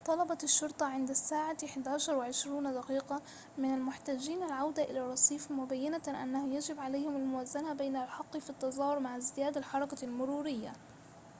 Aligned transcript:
طلبت 0.05 0.43
الشرطة 0.43 0.85
عند 0.85 1.09
الساعة 1.09 1.57
11:20 1.63 2.47
من 3.57 3.73
المحتجين 3.73 4.43
العودة 4.43 4.83
إلى 4.83 4.99
الرصيف 4.99 5.51
مبينّة 5.51 6.01
أنه 6.23 6.55
يجب 6.55 6.79
عليهم 6.79 7.15
الموازنة 7.15 7.73
بين 7.73 7.95
الحق 7.95 8.37
في 8.37 8.49
التظاهر 8.49 8.99
مع 8.99 9.17
ازدياد 9.17 9.57
الحركة 9.57 10.05
المرورية 10.05 10.73